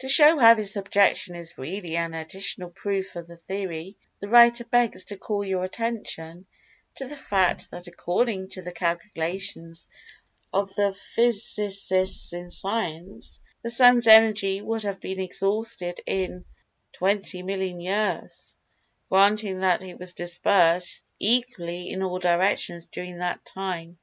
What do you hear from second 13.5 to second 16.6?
the Sun's energy would have been exhausted in